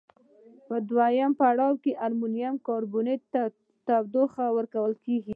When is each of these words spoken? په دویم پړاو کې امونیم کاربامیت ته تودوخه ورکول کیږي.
په 0.67 0.75
دویم 0.89 1.31
پړاو 1.39 1.71
کې 1.83 1.91
امونیم 2.07 2.55
کاربامیت 2.67 3.21
ته 3.33 3.41
تودوخه 3.87 4.45
ورکول 4.57 4.93
کیږي. 5.05 5.29